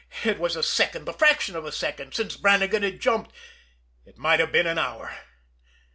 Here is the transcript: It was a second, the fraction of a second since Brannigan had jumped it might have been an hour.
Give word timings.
It 0.25 0.39
was 0.39 0.55
a 0.55 0.63
second, 0.63 1.05
the 1.05 1.13
fraction 1.13 1.55
of 1.55 1.63
a 1.63 1.71
second 1.71 2.15
since 2.15 2.35
Brannigan 2.35 2.81
had 2.81 2.99
jumped 2.99 3.31
it 4.03 4.17
might 4.17 4.39
have 4.39 4.51
been 4.51 4.65
an 4.65 4.79
hour. 4.79 5.11